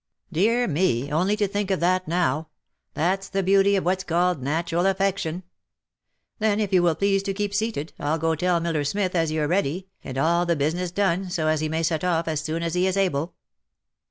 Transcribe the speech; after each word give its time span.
"Dear 0.39 0.67
me! 0.67 1.11
only 1.11 1.35
to 1.37 1.47
think 1.47 1.69
of 1.69 1.79
that 1.79 2.07
now! 2.07 2.47
That's 2.95 3.29
the 3.29 3.43
beauty 3.43 3.75
of 3.75 3.85
what's 3.85 4.03
called 4.03 4.41
natural 4.41 4.87
affection! 4.87 5.43
Then 6.39 6.59
if 6.59 6.73
you 6.73 6.81
will 6.81 6.95
please 6.95 7.21
to 7.21 7.35
keep 7.35 7.53
seated 7.53 7.93
I'll 7.99 8.17
go 8.17 8.33
tell 8.33 8.59
Miller 8.59 8.83
Smith 8.83 9.13
as 9.13 9.31
you're 9.31 9.47
ready, 9.47 9.89
and 10.03 10.17
all 10.17 10.47
the 10.47 10.55
business 10.55 10.89
done, 10.89 11.29
so 11.29 11.45
as 11.45 11.59
he 11.61 11.69
may 11.69 11.83
set 11.83 12.03
off 12.03 12.27
as 12.27 12.41
soon 12.41 12.63
as 12.63 12.73
he 12.73 12.87
is 12.87 12.97
able." 12.97 13.35